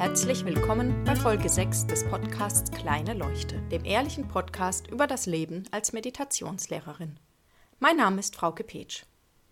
Herzlich 0.00 0.46
willkommen 0.46 1.04
bei 1.04 1.14
Folge 1.14 1.50
6 1.50 1.86
des 1.88 2.08
Podcasts 2.08 2.70
Kleine 2.70 3.12
Leuchte, 3.12 3.60
dem 3.68 3.84
ehrlichen 3.84 4.26
Podcast 4.28 4.86
über 4.86 5.06
das 5.06 5.26
Leben 5.26 5.64
als 5.72 5.92
Meditationslehrerin. 5.92 7.20
Mein 7.80 7.98
Name 7.98 8.20
ist 8.20 8.34
Frauke 8.34 8.64
Petsch. 8.64 9.02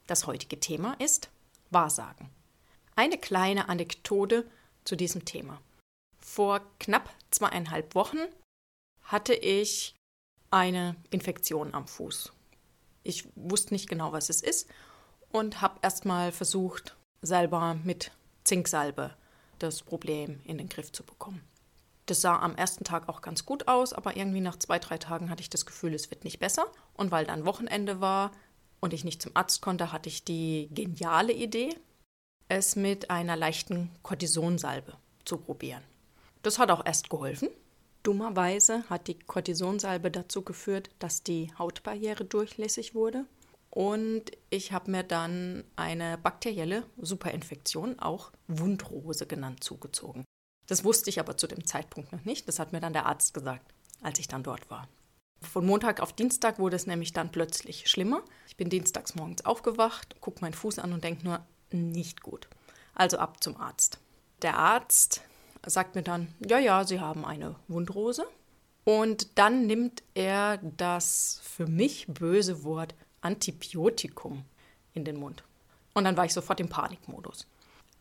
Das 0.06 0.26
heutige 0.26 0.58
Thema 0.58 0.96
ist 1.00 1.28
Wahrsagen. 1.68 2.30
Eine 2.96 3.18
kleine 3.18 3.68
Anekdote 3.68 4.50
zu 4.84 4.96
diesem 4.96 5.26
Thema. 5.26 5.60
Vor 6.18 6.62
knapp 6.80 7.10
zweieinhalb 7.30 7.94
Wochen 7.94 8.16
hatte 9.02 9.34
ich 9.34 9.96
eine 10.50 10.96
Infektion 11.10 11.74
am 11.74 11.86
Fuß. 11.86 12.32
Ich 13.02 13.28
wusste 13.34 13.74
nicht 13.74 13.87
genau, 13.87 14.12
was 14.12 14.30
es 14.30 14.40
ist 14.40 14.66
und 15.30 15.60
habe 15.60 15.78
erstmal 15.82 16.32
versucht, 16.32 16.96
selber 17.20 17.74
mit 17.84 18.12
Zinksalbe 18.45 19.15
das 19.58 19.82
Problem 19.82 20.40
in 20.44 20.58
den 20.58 20.68
Griff 20.68 20.92
zu 20.92 21.04
bekommen. 21.04 21.42
Das 22.06 22.22
sah 22.22 22.38
am 22.38 22.56
ersten 22.56 22.84
Tag 22.84 23.08
auch 23.08 23.20
ganz 23.20 23.44
gut 23.44 23.68
aus, 23.68 23.92
aber 23.92 24.16
irgendwie 24.16 24.40
nach 24.40 24.58
zwei, 24.58 24.78
drei 24.78 24.96
Tagen 24.96 25.28
hatte 25.28 25.42
ich 25.42 25.50
das 25.50 25.66
Gefühl, 25.66 25.92
es 25.92 26.10
wird 26.10 26.24
nicht 26.24 26.38
besser. 26.38 26.66
Und 26.94 27.10
weil 27.10 27.26
dann 27.26 27.44
Wochenende 27.44 28.00
war 28.00 28.32
und 28.80 28.94
ich 28.94 29.04
nicht 29.04 29.20
zum 29.20 29.32
Arzt 29.34 29.60
konnte, 29.60 29.92
hatte 29.92 30.08
ich 30.08 30.24
die 30.24 30.68
geniale 30.72 31.32
Idee, 31.32 31.76
es 32.48 32.76
mit 32.76 33.10
einer 33.10 33.36
leichten 33.36 33.90
Kortisonsalbe 34.02 34.96
zu 35.26 35.36
probieren. 35.36 35.82
Das 36.42 36.59
hat 36.59 36.70
auch 36.70 36.86
erst 36.86 37.10
geholfen. 37.10 37.50
Dummerweise 38.02 38.84
hat 38.88 39.06
die 39.06 39.18
Kortisonsalbe 39.18 40.10
dazu 40.10 40.42
geführt, 40.42 40.88
dass 40.98 41.22
die 41.22 41.52
Hautbarriere 41.59 42.24
durchlässig 42.24 42.95
wurde 42.95 43.26
und 43.78 44.32
ich 44.51 44.73
habe 44.73 44.90
mir 44.90 45.04
dann 45.04 45.62
eine 45.76 46.18
bakterielle 46.18 46.82
Superinfektion, 46.96 48.01
auch 48.01 48.32
Wundrose 48.48 49.24
genannt, 49.24 49.62
zugezogen. 49.62 50.24
Das 50.66 50.82
wusste 50.82 51.10
ich 51.10 51.21
aber 51.21 51.37
zu 51.37 51.46
dem 51.46 51.65
Zeitpunkt 51.65 52.10
noch 52.10 52.24
nicht. 52.24 52.49
Das 52.49 52.59
hat 52.59 52.73
mir 52.73 52.80
dann 52.80 52.93
der 52.93 53.06
Arzt 53.06 53.34
gesagt, 53.34 53.73
als 54.02 54.18
ich 54.18 54.26
dann 54.26 54.43
dort 54.43 54.68
war. 54.68 54.88
Von 55.43 55.65
Montag 55.65 56.01
auf 56.01 56.12
Dienstag 56.12 56.59
wurde 56.59 56.74
es 56.74 56.88
nämlich 56.88 57.12
dann 57.12 57.30
plötzlich 57.30 57.88
schlimmer. 57.88 58.24
Ich 58.49 58.56
bin 58.56 58.68
dienstags 58.68 59.15
morgens 59.15 59.45
aufgewacht, 59.45 60.21
gucke 60.21 60.40
meinen 60.40 60.54
Fuß 60.54 60.80
an 60.80 60.93
und 60.93 61.04
denke 61.04 61.23
nur, 61.23 61.46
nicht 61.71 62.21
gut. 62.21 62.49
Also 62.95 63.18
ab 63.18 63.40
zum 63.45 63.56
Arzt. 63.59 64.00
Der 64.43 64.59
Arzt 64.59 65.22
sagt 65.65 65.94
mir 65.94 66.03
dann, 66.03 66.34
ja, 66.44 66.59
ja, 66.59 66.82
Sie 66.82 66.99
haben 66.99 67.25
eine 67.25 67.54
Wundrose. 67.69 68.26
Und 68.82 69.38
dann 69.38 69.69
nimmt 69.69 70.03
er 70.15 70.56
das 70.56 71.41
für 71.44 71.69
mich 71.69 72.09
böse 72.09 72.65
Wort 72.65 72.97
Antibiotikum 73.21 74.44
in 74.94 75.05
den 75.05 75.16
Mund. 75.16 75.44
Und 75.94 76.05
dann 76.05 76.16
war 76.16 76.25
ich 76.25 76.33
sofort 76.33 76.61
im 76.61 76.69
Panikmodus. 76.69 77.47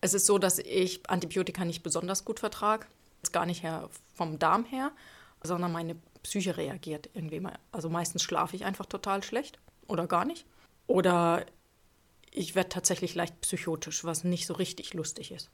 Es 0.01 0.13
ist 0.13 0.25
so, 0.25 0.37
dass 0.37 0.59
ich 0.59 1.09
Antibiotika 1.09 1.65
nicht 1.65 1.83
besonders 1.83 2.25
gut 2.25 2.39
vertrage. 2.39 2.85
Jetzt 3.17 3.33
gar 3.33 3.45
nicht 3.45 3.63
her 3.63 3.89
vom 4.13 4.37
Darm 4.37 4.65
her, 4.65 4.91
sondern 5.43 5.71
meine 5.71 5.95
Psyche 6.23 6.57
reagiert 6.57 7.09
irgendwie 7.13 7.39
mal. 7.39 7.57
Also 7.71 7.89
meistens 7.89 8.21
schlafe 8.21 8.55
ich 8.55 8.65
einfach 8.65 8.85
total 8.85 9.23
schlecht 9.23 9.59
oder 9.87 10.07
gar 10.07 10.25
nicht. 10.25 10.45
Oder 10.85 11.45
ich 12.31 12.53
werde 12.55 12.69
tatsächlich 12.69 13.15
leicht 13.15 13.41
psychotisch, 13.41 14.03
was 14.03 14.23
nicht 14.23 14.45
so 14.45 14.53
richtig 14.53 14.93
lustig 14.93 15.31
ist. 15.31 15.49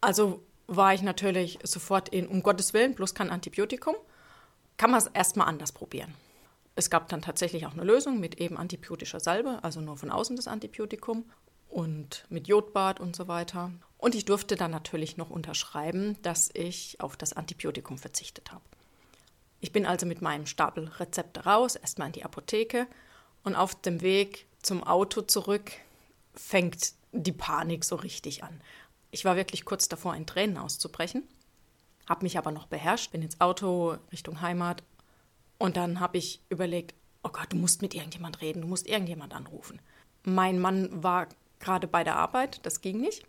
Also 0.00 0.42
war 0.66 0.94
ich 0.94 1.02
natürlich 1.02 1.58
sofort 1.62 2.08
in, 2.08 2.26
um 2.26 2.42
Gottes 2.42 2.72
Willen, 2.72 2.94
bloß 2.94 3.14
kein 3.14 3.30
Antibiotikum. 3.30 3.94
Kann 4.76 4.90
man 4.90 5.00
es 5.00 5.06
erstmal 5.08 5.48
anders 5.48 5.72
probieren. 5.72 6.14
Es 6.76 6.90
gab 6.90 7.08
dann 7.08 7.22
tatsächlich 7.22 7.66
auch 7.66 7.72
eine 7.72 7.84
Lösung 7.84 8.18
mit 8.18 8.40
eben 8.40 8.56
antibiotischer 8.56 9.20
Salbe, 9.20 9.60
also 9.62 9.80
nur 9.80 9.96
von 9.96 10.10
außen 10.10 10.36
das 10.36 10.48
Antibiotikum 10.48 11.24
und 11.68 12.24
mit 12.28 12.48
Jodbad 12.48 13.00
und 13.00 13.14
so 13.14 13.28
weiter. 13.28 13.72
Und 13.98 14.14
ich 14.14 14.24
durfte 14.24 14.56
dann 14.56 14.70
natürlich 14.70 15.16
noch 15.16 15.30
unterschreiben, 15.30 16.16
dass 16.22 16.50
ich 16.52 17.00
auf 17.00 17.16
das 17.16 17.32
Antibiotikum 17.32 17.98
verzichtet 17.98 18.52
habe. 18.52 18.64
Ich 19.60 19.72
bin 19.72 19.86
also 19.86 20.04
mit 20.04 20.20
meinem 20.20 20.46
Stapel 20.46 20.88
Rezepte 20.98 21.44
raus, 21.44 21.76
erstmal 21.76 22.08
in 22.08 22.12
die 22.12 22.24
Apotheke 22.24 22.86
und 23.44 23.54
auf 23.54 23.74
dem 23.80 24.02
Weg 24.02 24.46
zum 24.62 24.84
Auto 24.84 25.22
zurück 25.22 25.72
fängt 26.34 26.92
die 27.12 27.32
Panik 27.32 27.84
so 27.84 27.96
richtig 27.96 28.42
an. 28.42 28.60
Ich 29.10 29.24
war 29.24 29.36
wirklich 29.36 29.64
kurz 29.64 29.88
davor, 29.88 30.16
in 30.16 30.26
Tränen 30.26 30.58
auszubrechen, 30.58 31.22
habe 32.08 32.24
mich 32.24 32.36
aber 32.36 32.50
noch 32.50 32.66
beherrscht, 32.66 33.12
bin 33.12 33.22
ins 33.22 33.40
Auto 33.40 33.96
Richtung 34.12 34.40
Heimat 34.40 34.82
und 35.58 35.76
dann 35.76 36.00
habe 36.00 36.18
ich 36.18 36.42
überlegt, 36.48 36.94
oh 37.22 37.30
Gott, 37.30 37.52
du 37.52 37.56
musst 37.56 37.82
mit 37.82 37.94
irgendjemand 37.94 38.40
reden, 38.40 38.62
du 38.62 38.68
musst 38.68 38.86
irgendjemand 38.86 39.34
anrufen. 39.34 39.80
Mein 40.24 40.58
Mann 40.58 41.02
war 41.02 41.28
gerade 41.58 41.86
bei 41.86 42.04
der 42.04 42.16
Arbeit, 42.16 42.64
das 42.64 42.80
ging 42.80 43.00
nicht. 43.00 43.26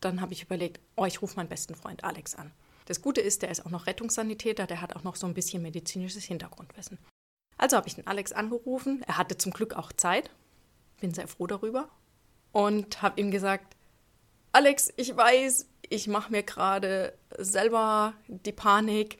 Dann 0.00 0.20
habe 0.20 0.32
ich 0.32 0.42
überlegt, 0.42 0.80
oh, 0.96 1.04
ich 1.04 1.20
rufe 1.22 1.36
meinen 1.36 1.48
besten 1.48 1.74
Freund 1.74 2.04
Alex 2.04 2.34
an. 2.34 2.52
Das 2.86 3.02
Gute 3.02 3.20
ist, 3.20 3.42
der 3.42 3.50
ist 3.50 3.64
auch 3.64 3.70
noch 3.70 3.86
Rettungssanitäter, 3.86 4.66
der 4.66 4.80
hat 4.80 4.96
auch 4.96 5.04
noch 5.04 5.16
so 5.16 5.26
ein 5.26 5.34
bisschen 5.34 5.62
medizinisches 5.62 6.24
Hintergrundwissen. 6.24 6.98
Also 7.56 7.76
habe 7.76 7.86
ich 7.86 7.94
den 7.94 8.06
Alex 8.06 8.32
angerufen. 8.32 9.02
Er 9.06 9.18
hatte 9.18 9.36
zum 9.36 9.52
Glück 9.52 9.74
auch 9.74 9.92
Zeit. 9.92 10.30
Bin 11.00 11.12
sehr 11.12 11.28
froh 11.28 11.46
darüber. 11.46 11.90
Und 12.52 13.02
habe 13.02 13.20
ihm 13.20 13.30
gesagt, 13.30 13.76
Alex, 14.52 14.92
ich 14.96 15.14
weiß, 15.14 15.68
ich 15.88 16.08
mache 16.08 16.32
mir 16.32 16.42
gerade 16.42 17.16
selber 17.36 18.14
die 18.26 18.52
Panik. 18.52 19.18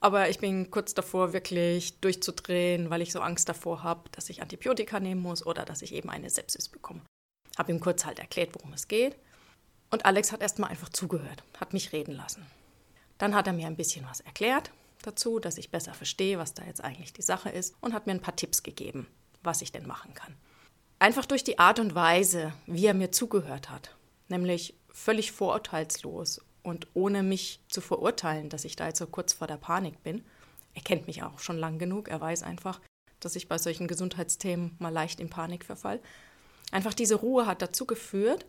Aber 0.00 0.30
ich 0.30 0.38
bin 0.38 0.70
kurz 0.70 0.94
davor, 0.94 1.32
wirklich 1.32 2.00
durchzudrehen, 2.00 2.88
weil 2.88 3.02
ich 3.02 3.12
so 3.12 3.20
Angst 3.20 3.48
davor 3.48 3.82
habe, 3.82 4.08
dass 4.12 4.30
ich 4.30 4.40
Antibiotika 4.40 4.98
nehmen 4.98 5.20
muss 5.20 5.44
oder 5.44 5.64
dass 5.64 5.82
ich 5.82 5.92
eben 5.92 6.08
eine 6.08 6.30
Sepsis 6.30 6.68
bekomme. 6.68 7.02
Habe 7.58 7.72
ihm 7.72 7.80
kurz 7.80 8.06
halt 8.06 8.18
erklärt, 8.18 8.54
worum 8.54 8.72
es 8.72 8.88
geht. 8.88 9.16
Und 9.90 10.06
Alex 10.06 10.32
hat 10.32 10.40
erstmal 10.40 10.70
einfach 10.70 10.88
zugehört, 10.88 11.42
hat 11.58 11.74
mich 11.74 11.92
reden 11.92 12.12
lassen. 12.14 12.46
Dann 13.18 13.34
hat 13.34 13.46
er 13.46 13.52
mir 13.52 13.66
ein 13.66 13.76
bisschen 13.76 14.06
was 14.08 14.20
erklärt 14.20 14.70
dazu, 15.02 15.38
dass 15.38 15.58
ich 15.58 15.70
besser 15.70 15.94
verstehe, 15.94 16.38
was 16.38 16.54
da 16.54 16.64
jetzt 16.64 16.82
eigentlich 16.82 17.12
die 17.12 17.22
Sache 17.22 17.50
ist 17.50 17.74
und 17.80 17.94
hat 17.94 18.06
mir 18.06 18.12
ein 18.12 18.20
paar 18.20 18.36
Tipps 18.36 18.62
gegeben, 18.62 19.06
was 19.42 19.62
ich 19.62 19.72
denn 19.72 19.86
machen 19.86 20.14
kann. 20.14 20.36
Einfach 20.98 21.26
durch 21.26 21.44
die 21.44 21.58
Art 21.58 21.78
und 21.78 21.94
Weise, 21.94 22.52
wie 22.66 22.86
er 22.86 22.94
mir 22.94 23.10
zugehört 23.10 23.70
hat, 23.70 23.96
nämlich 24.28 24.74
völlig 24.92 25.32
vorurteilslos 25.32 26.42
und 26.62 26.88
ohne 26.94 27.22
mich 27.22 27.60
zu 27.68 27.80
verurteilen, 27.80 28.48
dass 28.48 28.64
ich 28.64 28.76
da 28.76 28.86
jetzt 28.86 28.98
so 28.98 29.06
kurz 29.06 29.32
vor 29.32 29.46
der 29.46 29.56
Panik 29.56 30.02
bin, 30.02 30.24
er 30.74 30.82
kennt 30.82 31.06
mich 31.06 31.22
auch 31.22 31.38
schon 31.38 31.58
lang 31.58 31.78
genug, 31.78 32.08
er 32.08 32.20
weiß 32.20 32.42
einfach, 32.42 32.80
dass 33.18 33.36
ich 33.36 33.48
bei 33.48 33.58
solchen 33.58 33.88
Gesundheitsthemen 33.88 34.76
mal 34.78 34.92
leicht 34.92 35.20
in 35.20 35.30
Panik 35.30 35.64
verfall. 35.64 36.00
Einfach 36.70 36.94
diese 36.94 37.16
Ruhe 37.16 37.46
hat 37.46 37.62
dazu 37.62 37.84
geführt, 37.84 38.46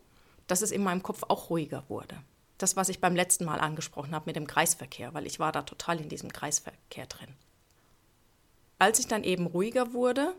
dass 0.47 0.61
es 0.61 0.71
in 0.71 0.83
meinem 0.83 1.03
Kopf 1.03 1.23
auch 1.27 1.49
ruhiger 1.49 1.83
wurde. 1.87 2.15
Das, 2.57 2.75
was 2.75 2.89
ich 2.89 3.01
beim 3.01 3.15
letzten 3.15 3.45
Mal 3.45 3.59
angesprochen 3.59 4.13
habe 4.13 4.27
mit 4.27 4.35
dem 4.35 4.47
Kreisverkehr, 4.47 5.13
weil 5.13 5.25
ich 5.25 5.39
war 5.39 5.51
da 5.51 5.63
total 5.63 5.99
in 5.99 6.09
diesem 6.09 6.31
Kreisverkehr 6.31 7.07
drin. 7.07 7.33
Als 8.77 8.99
ich 8.99 9.07
dann 9.07 9.23
eben 9.23 9.47
ruhiger 9.47 9.93
wurde, 9.93 10.35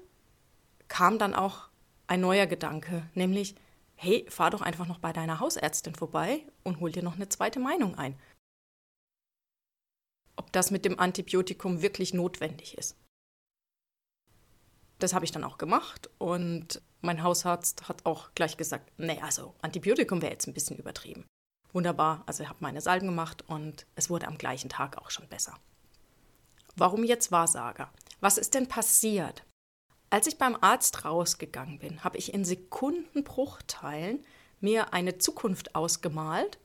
kam 0.89 1.19
dann 1.19 1.35
auch 1.35 1.69
ein 2.07 2.21
neuer 2.21 2.47
Gedanke, 2.47 3.09
nämlich, 3.15 3.55
hey, 4.03 4.27
fahr 4.29 4.51
doch 4.51 4.63
einfach 4.63 4.89
noch 4.89 4.99
bei 4.99 5.13
deiner 5.13 5.39
Hausärztin 5.39 5.95
vorbei 5.95 6.45
und 6.65 6.81
hol 6.81 6.91
dir 6.91 7.05
noch 7.05 7.15
eine 7.15 7.29
zweite 7.29 7.61
Meinung 7.61 7.95
ein. 7.95 8.19
Ob 10.35 10.51
das 10.51 10.73
mit 10.73 10.85
dem 10.85 10.99
Antibiotikum 10.99 11.83
wirklich 11.83 12.13
notwendig 12.13 12.77
ist. 12.77 12.97
Das 14.99 15.15
habe 15.15 15.25
ich 15.25 15.31
dann 15.31 15.45
auch 15.45 15.57
gemacht 15.57 16.11
und 16.19 16.83
mein 17.01 17.23
Hausarzt 17.23 17.89
hat 17.89 18.05
auch 18.05 18.35
gleich 18.35 18.57
gesagt, 18.57 18.91
nee, 18.99 19.21
also 19.21 19.55
Antibiotikum 19.63 20.21
wäre 20.21 20.33
jetzt 20.33 20.49
ein 20.49 20.55
bisschen 20.55 20.79
übertrieben. 20.79 21.27
Wunderbar, 21.73 22.25
also 22.27 22.43
ich 22.43 22.49
habe 22.49 22.59
meine 22.61 22.81
Salben 22.81 23.07
gemacht 23.07 23.45
und 23.49 23.87
es 23.95 24.11
wurde 24.11 24.27
am 24.27 24.37
gleichen 24.37 24.69
Tag 24.69 24.99
auch 24.99 25.11
schon 25.11 25.29
besser. 25.29 25.59
Warum 26.75 27.05
jetzt 27.05 27.31
Wahrsager? 27.31 27.93
Was 28.21 28.37
ist 28.37 28.55
denn 28.55 28.67
passiert? 28.67 29.45
Als 30.13 30.27
ich 30.27 30.37
beim 30.37 30.59
Arzt 30.61 31.07
rausgegangen 31.07 31.79
bin, 31.79 32.05
habe 32.05 32.19
ich 32.19 32.35
in 32.35 32.45
Sekundenbruchteilen 32.45 34.23
mir 34.61 34.93
eine 34.93 35.17
Zukunft 35.17 35.75
ausgemalt 35.75 36.59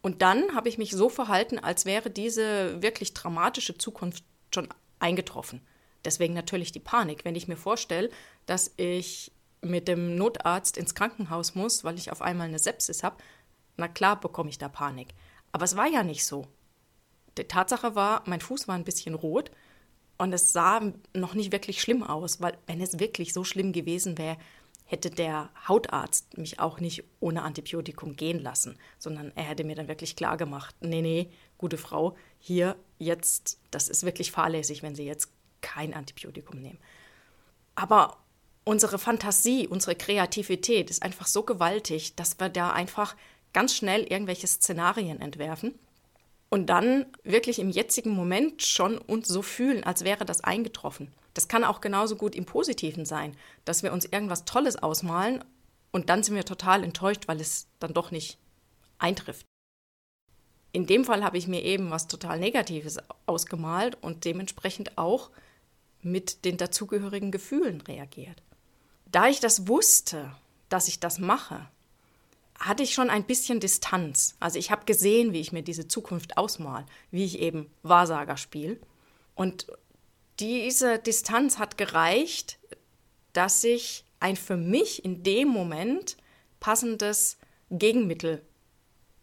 und 0.00 0.22
dann 0.22 0.54
habe 0.54 0.68
ich 0.68 0.78
mich 0.78 0.92
so 0.92 1.08
verhalten, 1.08 1.58
als 1.58 1.86
wäre 1.86 2.08
diese 2.08 2.80
wirklich 2.80 3.14
dramatische 3.14 3.76
Zukunft 3.76 4.22
schon 4.54 4.68
eingetroffen. 5.00 5.60
Deswegen 6.04 6.34
natürlich 6.34 6.70
die 6.70 6.78
Panik, 6.78 7.24
wenn 7.24 7.34
ich 7.34 7.48
mir 7.48 7.56
vorstelle, 7.56 8.10
dass 8.46 8.72
ich 8.76 9.32
mit 9.60 9.88
dem 9.88 10.14
Notarzt 10.14 10.76
ins 10.76 10.94
Krankenhaus 10.94 11.56
muss, 11.56 11.82
weil 11.82 11.98
ich 11.98 12.12
auf 12.12 12.22
einmal 12.22 12.46
eine 12.46 12.60
Sepsis 12.60 13.02
habe, 13.02 13.16
na 13.76 13.88
klar 13.88 14.20
bekomme 14.20 14.50
ich 14.50 14.58
da 14.58 14.68
Panik. 14.68 15.08
Aber 15.50 15.64
es 15.64 15.76
war 15.76 15.88
ja 15.88 16.04
nicht 16.04 16.24
so. 16.24 16.46
Die 17.36 17.42
Tatsache 17.42 17.96
war, 17.96 18.22
mein 18.26 18.40
Fuß 18.40 18.68
war 18.68 18.76
ein 18.76 18.84
bisschen 18.84 19.14
rot 19.14 19.50
und 20.22 20.32
es 20.32 20.52
sah 20.52 20.92
noch 21.14 21.34
nicht 21.34 21.50
wirklich 21.50 21.80
schlimm 21.80 22.04
aus, 22.04 22.40
weil 22.40 22.56
wenn 22.66 22.80
es 22.80 23.00
wirklich 23.00 23.32
so 23.32 23.42
schlimm 23.42 23.72
gewesen 23.72 24.18
wäre, 24.18 24.36
hätte 24.84 25.10
der 25.10 25.50
Hautarzt 25.66 26.38
mich 26.38 26.60
auch 26.60 26.78
nicht 26.78 27.02
ohne 27.18 27.42
Antibiotikum 27.42 28.14
gehen 28.14 28.38
lassen, 28.38 28.78
sondern 28.98 29.32
er 29.34 29.42
hätte 29.44 29.64
mir 29.64 29.74
dann 29.74 29.88
wirklich 29.88 30.14
klar 30.14 30.36
gemacht, 30.36 30.76
nee, 30.80 31.02
nee, 31.02 31.30
gute 31.58 31.76
Frau, 31.76 32.16
hier 32.38 32.76
jetzt, 32.98 33.58
das 33.72 33.88
ist 33.88 34.04
wirklich 34.04 34.30
fahrlässig, 34.30 34.84
wenn 34.84 34.94
Sie 34.94 35.04
jetzt 35.04 35.32
kein 35.60 35.92
Antibiotikum 35.92 36.60
nehmen. 36.60 36.78
Aber 37.74 38.18
unsere 38.64 39.00
Fantasie, 39.00 39.66
unsere 39.66 39.96
Kreativität 39.96 40.88
ist 40.90 41.02
einfach 41.02 41.26
so 41.26 41.42
gewaltig, 41.42 42.14
dass 42.14 42.38
wir 42.38 42.48
da 42.48 42.70
einfach 42.70 43.16
ganz 43.52 43.74
schnell 43.74 44.04
irgendwelche 44.04 44.46
Szenarien 44.46 45.20
entwerfen 45.20 45.74
und 46.52 46.66
dann 46.66 47.06
wirklich 47.24 47.60
im 47.60 47.70
jetzigen 47.70 48.10
Moment 48.10 48.62
schon 48.62 48.98
uns 48.98 49.26
so 49.26 49.40
fühlen, 49.40 49.84
als 49.84 50.04
wäre 50.04 50.26
das 50.26 50.44
eingetroffen. 50.44 51.10
Das 51.32 51.48
kann 51.48 51.64
auch 51.64 51.80
genauso 51.80 52.14
gut 52.14 52.34
im 52.34 52.44
Positiven 52.44 53.06
sein, 53.06 53.34
dass 53.64 53.82
wir 53.82 53.90
uns 53.90 54.04
irgendwas 54.04 54.44
Tolles 54.44 54.76
ausmalen 54.76 55.42
und 55.92 56.10
dann 56.10 56.22
sind 56.22 56.34
wir 56.34 56.44
total 56.44 56.84
enttäuscht, 56.84 57.26
weil 57.26 57.40
es 57.40 57.68
dann 57.78 57.94
doch 57.94 58.10
nicht 58.10 58.36
eintrifft. 58.98 59.46
In 60.72 60.86
dem 60.86 61.06
Fall 61.06 61.24
habe 61.24 61.38
ich 61.38 61.48
mir 61.48 61.62
eben 61.62 61.90
was 61.90 62.06
total 62.06 62.38
Negatives 62.38 62.98
ausgemalt 63.24 63.96
und 64.02 64.26
dementsprechend 64.26 64.98
auch 64.98 65.30
mit 66.02 66.44
den 66.44 66.58
dazugehörigen 66.58 67.30
Gefühlen 67.30 67.80
reagiert. 67.80 68.42
Da 69.06 69.26
ich 69.26 69.40
das 69.40 69.68
wusste, 69.68 70.36
dass 70.68 70.88
ich 70.88 71.00
das 71.00 71.18
mache, 71.18 71.66
hatte 72.58 72.82
ich 72.82 72.94
schon 72.94 73.10
ein 73.10 73.24
bisschen 73.24 73.60
Distanz. 73.60 74.36
Also 74.40 74.58
ich 74.58 74.70
habe 74.70 74.84
gesehen, 74.84 75.32
wie 75.32 75.40
ich 75.40 75.52
mir 75.52 75.62
diese 75.62 75.88
Zukunft 75.88 76.36
ausmal, 76.36 76.86
wie 77.10 77.24
ich 77.24 77.40
eben 77.40 77.70
Wahrsager 77.82 78.36
spiele. 78.36 78.78
Und 79.34 79.66
diese 80.38 80.98
Distanz 80.98 81.58
hat 81.58 81.78
gereicht, 81.78 82.58
dass 83.32 83.64
ich 83.64 84.04
ein 84.20 84.36
für 84.36 84.56
mich 84.56 85.04
in 85.04 85.22
dem 85.22 85.48
Moment 85.48 86.16
passendes 86.60 87.38
Gegenmittel 87.70 88.42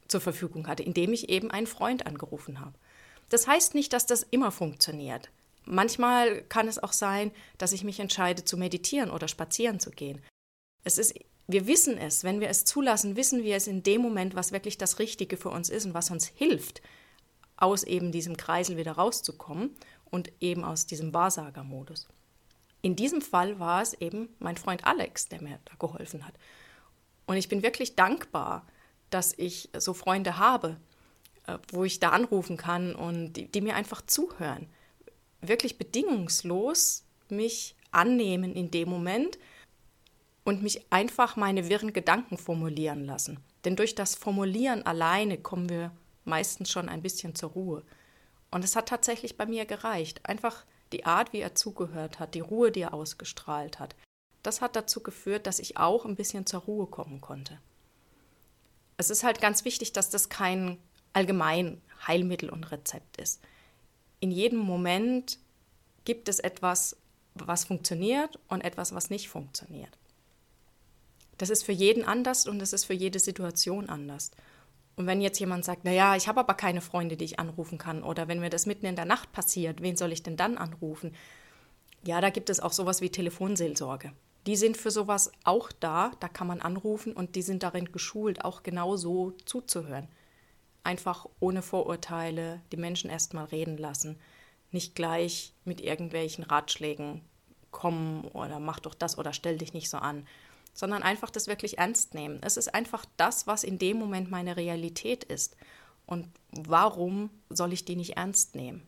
zur 0.07 0.21
Verfügung 0.21 0.67
hatte, 0.67 0.83
indem 0.83 1.13
ich 1.13 1.29
eben 1.29 1.51
einen 1.51 1.67
Freund 1.67 2.05
angerufen 2.05 2.59
habe. 2.59 2.73
Das 3.29 3.47
heißt 3.47 3.75
nicht, 3.75 3.93
dass 3.93 4.05
das 4.05 4.23
immer 4.23 4.51
funktioniert. 4.51 5.29
Manchmal 5.65 6.41
kann 6.43 6.67
es 6.67 6.81
auch 6.81 6.93
sein, 6.93 7.31
dass 7.59 7.73
ich 7.73 7.83
mich 7.83 7.99
entscheide 7.99 8.43
zu 8.43 8.57
meditieren 8.57 9.11
oder 9.11 9.27
spazieren 9.27 9.79
zu 9.79 9.91
gehen. 9.91 10.21
Es 10.83 10.97
ist 10.97 11.13
wir 11.51 11.65
wissen 11.65 11.97
es, 11.97 12.23
wenn 12.23 12.39
wir 12.39 12.47
es 12.47 12.63
zulassen, 12.63 13.15
wissen 13.15 13.43
wir 13.43 13.55
es 13.55 13.65
in 13.65 13.81
dem 13.81 14.01
Moment, 14.01 14.35
was 14.35 14.51
wirklich 14.51 14.77
das 14.77 14.99
Richtige 14.99 15.35
für 15.35 15.49
uns 15.49 15.69
ist 15.69 15.83
und 15.83 15.95
was 15.95 16.11
uns 16.11 16.27
hilft, 16.27 16.83
aus 17.57 17.83
eben 17.83 18.11
diesem 18.11 18.37
Kreisel 18.37 18.77
wieder 18.77 18.91
rauszukommen 18.91 19.75
und 20.11 20.31
eben 20.41 20.63
aus 20.63 20.85
diesem 20.85 21.11
Wahrsagermodus. 21.11 22.07
In 22.83 22.95
diesem 22.95 23.21
Fall 23.21 23.59
war 23.59 23.81
es 23.81 23.95
eben 23.95 24.29
mein 24.37 24.57
Freund 24.57 24.85
Alex, 24.85 25.27
der 25.27 25.41
mir 25.41 25.57
da 25.65 25.73
geholfen 25.79 26.27
hat. 26.27 26.35
Und 27.25 27.37
ich 27.37 27.49
bin 27.49 27.63
wirklich 27.63 27.95
dankbar, 27.95 28.67
dass 29.09 29.33
ich 29.35 29.69
so 29.75 29.95
Freunde 29.95 30.37
habe, 30.37 30.77
äh, 31.47 31.57
wo 31.71 31.83
ich 31.83 31.99
da 31.99 32.09
anrufen 32.09 32.57
kann 32.57 32.93
und 32.93 33.33
die, 33.33 33.47
die 33.47 33.61
mir 33.61 33.73
einfach 33.73 34.03
zuhören. 34.05 34.67
Wirklich 35.41 35.79
bedingungslos 35.79 37.05
mich 37.27 37.75
annehmen 37.89 38.53
in 38.53 38.69
dem 38.69 38.87
Moment 38.87 39.39
und 40.49 40.63
mich 40.63 40.91
einfach 40.91 41.35
meine 41.35 41.69
wirren 41.69 41.93
Gedanken 41.93 42.35
formulieren 42.35 43.05
lassen. 43.05 43.39
Denn 43.65 43.75
durch 43.75 43.93
das 43.93 44.15
Formulieren 44.15 44.83
alleine 44.83 45.37
kommen 45.37 45.69
wir 45.69 45.91
meistens 46.25 46.71
schon 46.71 46.89
ein 46.89 47.03
bisschen 47.03 47.35
zur 47.35 47.51
Ruhe. 47.51 47.83
Und 48.49 48.63
es 48.63 48.75
hat 48.75 48.89
tatsächlich 48.89 49.37
bei 49.37 49.45
mir 49.45 49.65
gereicht. 49.65 50.25
Einfach 50.25 50.65
die 50.91 51.05
Art, 51.05 51.33
wie 51.33 51.41
er 51.41 51.53
zugehört 51.53 52.17
hat, 52.17 52.33
die 52.33 52.39
Ruhe, 52.39 52.71
die 52.71 52.81
er 52.81 52.95
ausgestrahlt 52.95 53.77
hat. 53.77 53.95
Das 54.41 54.59
hat 54.59 54.75
dazu 54.75 55.03
geführt, 55.03 55.45
dass 55.45 55.59
ich 55.59 55.77
auch 55.77 56.03
ein 56.03 56.15
bisschen 56.15 56.47
zur 56.47 56.61
Ruhe 56.61 56.87
kommen 56.87 57.21
konnte. 57.21 57.59
Es 58.97 59.11
ist 59.11 59.23
halt 59.23 59.41
ganz 59.41 59.65
wichtig, 59.65 59.93
dass 59.93 60.09
das 60.09 60.29
kein 60.29 60.79
allgemein 61.13 61.79
Heilmittel 62.07 62.49
und 62.49 62.71
Rezept 62.71 63.17
ist. 63.17 63.39
In 64.19 64.31
jedem 64.31 64.57
Moment 64.57 65.37
gibt 66.05 66.27
es 66.27 66.39
etwas, 66.39 66.97
was 67.35 67.65
funktioniert 67.65 68.39
und 68.47 68.61
etwas, 68.61 68.95
was 68.95 69.11
nicht 69.11 69.29
funktioniert. 69.29 69.98
Das 71.39 71.49
ist 71.49 71.63
für 71.63 71.71
jeden 71.71 72.03
anders 72.03 72.47
und 72.47 72.59
das 72.59 72.73
ist 72.73 72.85
für 72.85 72.93
jede 72.93 73.17
Situation 73.17 73.89
anders. 73.89 74.31
Und 74.97 75.07
wenn 75.07 75.21
jetzt 75.21 75.39
jemand 75.39 75.63
sagt, 75.63 75.85
naja, 75.85 76.17
ich 76.17 76.27
habe 76.27 76.41
aber 76.41 76.53
keine 76.53 76.81
Freunde, 76.81 77.15
die 77.15 77.23
ich 77.23 77.39
anrufen 77.39 77.77
kann, 77.77 78.03
oder 78.03 78.27
wenn 78.27 78.41
mir 78.41 78.49
das 78.49 78.65
mitten 78.65 78.85
in 78.85 78.97
der 78.97 79.05
Nacht 79.05 79.31
passiert, 79.31 79.81
wen 79.81 79.95
soll 79.95 80.11
ich 80.11 80.21
denn 80.21 80.35
dann 80.35 80.57
anrufen? 80.57 81.15
Ja, 82.03 82.19
da 82.19 82.29
gibt 82.29 82.49
es 82.49 82.59
auch 82.59 82.73
sowas 82.73 82.99
wie 82.99 83.09
Telefonseelsorge. 83.09 84.11
Die 84.47 84.57
sind 84.57 84.75
für 84.75 84.91
sowas 84.91 85.31
auch 85.45 85.71
da, 85.71 86.11
da 86.19 86.27
kann 86.27 86.47
man 86.47 86.59
anrufen 86.59 87.13
und 87.13 87.35
die 87.35 87.41
sind 87.41 87.63
darin 87.63 87.93
geschult, 87.93 88.43
auch 88.43 88.61
genau 88.61 88.97
so 88.97 89.31
zuzuhören. 89.45 90.09
Einfach 90.83 91.25
ohne 91.39 91.61
Vorurteile 91.61 92.59
die 92.73 92.77
Menschen 92.77 93.09
erstmal 93.09 93.45
reden 93.45 93.77
lassen, 93.77 94.19
nicht 94.71 94.93
gleich 94.93 95.53
mit 95.63 95.79
irgendwelchen 95.79 96.43
Ratschlägen 96.43 97.21
kommen 97.71 98.25
oder 98.33 98.59
mach 98.59 98.81
doch 98.81 98.95
das 98.95 99.17
oder 99.17 99.31
stell 99.31 99.57
dich 99.57 99.73
nicht 99.73 99.89
so 99.89 99.97
an 99.97 100.27
sondern 100.79 101.03
einfach 101.03 101.29
das 101.29 101.47
wirklich 101.47 101.77
ernst 101.77 102.13
nehmen. 102.13 102.39
Es 102.41 102.55
ist 102.55 102.73
einfach 102.73 103.05
das, 103.17 103.47
was 103.47 103.65
in 103.65 103.79
dem 103.79 103.97
Moment 103.97 104.31
meine 104.31 104.55
Realität 104.55 105.25
ist. 105.25 105.57
Und 106.05 106.29
warum 106.51 107.29
soll 107.49 107.73
ich 107.73 107.83
die 107.83 107.97
nicht 107.97 108.15
ernst 108.15 108.55
nehmen? 108.55 108.81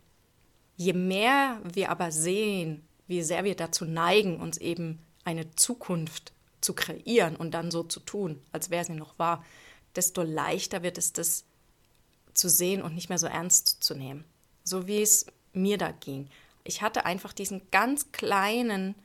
Je 0.78 0.94
mehr 0.94 1.60
wir 1.66 1.90
aber 1.90 2.14
sehen, 2.14 2.88
wie 3.08 3.22
sehr 3.24 3.44
wir 3.44 3.58
dazu 3.58 3.84
neigen, 3.84 4.40
uns 4.40 4.58
eben 4.58 5.00
eine 5.26 5.54
Zukunft 5.56 6.32
zu 6.62 6.74
kreieren 6.74 7.36
und 7.36 7.52
dann 7.52 7.72
so 7.72 7.84
zu 7.84 8.00
tun, 8.00 8.42
als 8.54 8.70
wäre 8.70 8.86
sie 8.86 8.94
noch 8.94 9.20
wahr, 9.20 9.44
desto 9.98 10.22
leichter 10.22 10.84
wird 10.84 10.98
es, 10.98 11.12
das 11.12 11.44
zu 12.34 12.48
sehen 12.48 12.82
und 12.82 12.96
nicht 12.96 13.10
mehr 13.10 13.18
so 13.18 13.28
ernst 13.28 13.84
zu 13.84 13.96
nehmen. 13.96 14.24
So 14.64 14.88
wie 14.88 15.02
es 15.02 15.26
mir 15.52 15.78
da 15.78 15.92
ging. 15.92 16.30
Ich 16.64 16.82
hatte 16.82 17.06
einfach 17.06 17.34
diesen 17.34 17.70
ganz 17.70 18.14
kleinen 18.14 18.96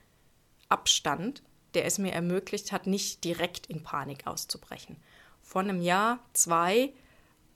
Abstand 0.68 1.42
der 1.76 1.84
es 1.84 1.98
mir 1.98 2.12
ermöglicht 2.12 2.72
hat, 2.72 2.86
nicht 2.86 3.22
direkt 3.22 3.66
in 3.66 3.82
Panik 3.82 4.26
auszubrechen. 4.26 4.96
Vor 5.42 5.60
einem 5.60 5.82
Jahr, 5.82 6.18
zwei, 6.32 6.94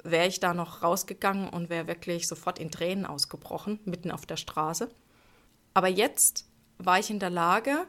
wäre 0.04 0.26
ich 0.26 0.40
da 0.40 0.54
noch 0.54 0.82
rausgegangen 0.82 1.48
und 1.48 1.70
wäre 1.70 1.86
wirklich 1.86 2.28
sofort 2.28 2.58
in 2.58 2.70
Tränen 2.70 3.06
ausgebrochen, 3.06 3.80
mitten 3.84 4.10
auf 4.10 4.26
der 4.26 4.36
Straße. 4.36 4.90
Aber 5.74 5.88
jetzt 5.88 6.46
war 6.76 6.98
ich 6.98 7.10
in 7.10 7.18
der 7.18 7.30
Lage, 7.30 7.86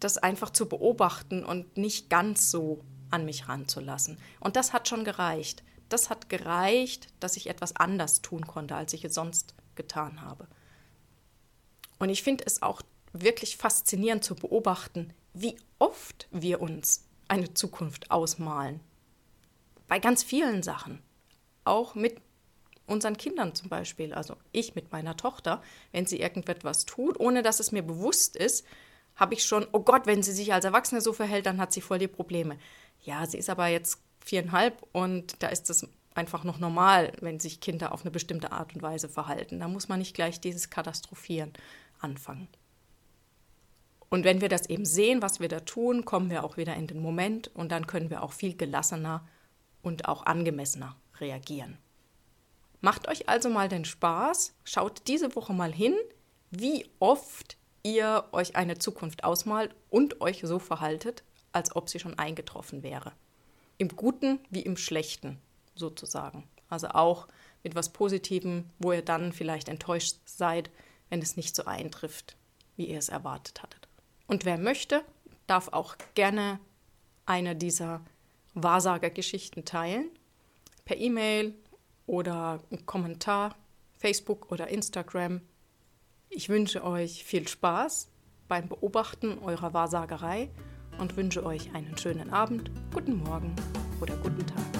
das 0.00 0.18
einfach 0.18 0.50
zu 0.50 0.66
beobachten 0.66 1.44
und 1.44 1.76
nicht 1.76 2.08
ganz 2.08 2.50
so 2.50 2.82
an 3.10 3.26
mich 3.26 3.48
ranzulassen. 3.48 4.18
Und 4.40 4.56
das 4.56 4.72
hat 4.72 4.88
schon 4.88 5.04
gereicht. 5.04 5.62
Das 5.90 6.08
hat 6.08 6.30
gereicht, 6.30 7.08
dass 7.20 7.36
ich 7.36 7.50
etwas 7.50 7.76
anders 7.76 8.22
tun 8.22 8.46
konnte, 8.46 8.74
als 8.74 8.94
ich 8.94 9.04
es 9.04 9.14
sonst 9.14 9.54
getan 9.74 10.22
habe. 10.22 10.48
Und 11.98 12.08
ich 12.08 12.22
finde 12.22 12.44
es 12.46 12.62
auch 12.62 12.82
wirklich 13.12 13.56
faszinierend 13.56 14.24
zu 14.24 14.34
beobachten, 14.34 15.12
wie 15.34 15.56
oft 15.78 16.28
wir 16.30 16.60
uns 16.60 17.04
eine 17.28 17.54
Zukunft 17.54 18.10
ausmalen. 18.10 18.80
Bei 19.88 19.98
ganz 19.98 20.22
vielen 20.22 20.62
Sachen. 20.62 21.02
Auch 21.64 21.94
mit 21.94 22.20
unseren 22.86 23.16
Kindern 23.16 23.54
zum 23.54 23.68
Beispiel. 23.68 24.12
Also 24.14 24.36
ich 24.52 24.74
mit 24.74 24.92
meiner 24.92 25.16
Tochter, 25.16 25.62
wenn 25.92 26.06
sie 26.06 26.20
irgendetwas 26.20 26.84
tut, 26.84 27.18
ohne 27.18 27.42
dass 27.42 27.60
es 27.60 27.72
mir 27.72 27.82
bewusst 27.82 28.36
ist, 28.36 28.64
habe 29.14 29.34
ich 29.34 29.44
schon, 29.44 29.66
oh 29.72 29.80
Gott, 29.80 30.06
wenn 30.06 30.22
sie 30.22 30.32
sich 30.32 30.52
als 30.52 30.64
Erwachsene 30.64 31.00
so 31.00 31.12
verhält, 31.12 31.46
dann 31.46 31.60
hat 31.60 31.72
sie 31.72 31.80
voll 31.80 31.98
die 31.98 32.08
Probleme. 32.08 32.58
Ja, 33.00 33.26
sie 33.26 33.38
ist 33.38 33.50
aber 33.50 33.66
jetzt 33.68 33.98
viereinhalb 34.24 34.82
und 34.92 35.42
da 35.42 35.48
ist 35.48 35.68
es 35.70 35.86
einfach 36.14 36.44
noch 36.44 36.58
normal, 36.58 37.12
wenn 37.20 37.40
sich 37.40 37.60
Kinder 37.60 37.92
auf 37.92 38.02
eine 38.02 38.10
bestimmte 38.10 38.52
Art 38.52 38.74
und 38.74 38.82
Weise 38.82 39.08
verhalten. 39.08 39.60
Da 39.60 39.68
muss 39.68 39.88
man 39.88 39.98
nicht 39.98 40.14
gleich 40.14 40.40
dieses 40.40 40.70
Katastrophieren 40.70 41.52
anfangen. 42.00 42.48
Und 44.12 44.24
wenn 44.24 44.42
wir 44.42 44.50
das 44.50 44.68
eben 44.68 44.84
sehen, 44.84 45.22
was 45.22 45.40
wir 45.40 45.48
da 45.48 45.60
tun, 45.60 46.04
kommen 46.04 46.28
wir 46.28 46.44
auch 46.44 46.58
wieder 46.58 46.76
in 46.76 46.86
den 46.86 47.00
Moment 47.00 47.50
und 47.54 47.72
dann 47.72 47.86
können 47.86 48.10
wir 48.10 48.22
auch 48.22 48.32
viel 48.32 48.54
gelassener 48.54 49.26
und 49.80 50.06
auch 50.06 50.26
angemessener 50.26 50.96
reagieren. 51.18 51.78
Macht 52.82 53.08
euch 53.08 53.30
also 53.30 53.48
mal 53.48 53.70
den 53.70 53.86
Spaß, 53.86 54.52
schaut 54.64 55.08
diese 55.08 55.34
Woche 55.34 55.54
mal 55.54 55.72
hin, 55.72 55.96
wie 56.50 56.90
oft 56.98 57.56
ihr 57.82 58.24
euch 58.32 58.54
eine 58.54 58.76
Zukunft 58.76 59.24
ausmalt 59.24 59.74
und 59.88 60.20
euch 60.20 60.42
so 60.44 60.58
verhaltet, 60.58 61.22
als 61.52 61.74
ob 61.74 61.88
sie 61.88 61.98
schon 61.98 62.18
eingetroffen 62.18 62.82
wäre. 62.82 63.12
Im 63.78 63.88
Guten 63.88 64.40
wie 64.50 64.60
im 64.60 64.76
Schlechten 64.76 65.38
sozusagen. 65.74 66.46
Also 66.68 66.88
auch 66.88 67.28
mit 67.62 67.74
was 67.74 67.94
Positivem, 67.94 68.66
wo 68.78 68.92
ihr 68.92 69.00
dann 69.00 69.32
vielleicht 69.32 69.70
enttäuscht 69.70 70.18
seid, 70.26 70.68
wenn 71.08 71.22
es 71.22 71.38
nicht 71.38 71.56
so 71.56 71.64
eintrifft, 71.64 72.36
wie 72.76 72.90
ihr 72.90 72.98
es 72.98 73.08
erwartet 73.08 73.62
hattet. 73.62 73.81
Und 74.32 74.46
wer 74.46 74.56
möchte, 74.56 75.04
darf 75.46 75.68
auch 75.68 75.94
gerne 76.14 76.58
eine 77.26 77.54
dieser 77.54 78.00
Wahrsagergeschichten 78.54 79.66
teilen. 79.66 80.08
Per 80.86 80.96
E-Mail 80.96 81.54
oder 82.06 82.60
Kommentar, 82.86 83.54
Facebook 83.98 84.50
oder 84.50 84.68
Instagram. 84.68 85.42
Ich 86.30 86.48
wünsche 86.48 86.82
euch 86.82 87.24
viel 87.24 87.46
Spaß 87.46 88.08
beim 88.48 88.70
Beobachten 88.70 89.38
eurer 89.40 89.74
Wahrsagerei 89.74 90.48
und 90.96 91.14
wünsche 91.18 91.44
euch 91.44 91.74
einen 91.74 91.98
schönen 91.98 92.30
Abend, 92.30 92.70
guten 92.94 93.18
Morgen 93.18 93.54
oder 94.00 94.16
guten 94.16 94.46
Tag. 94.46 94.71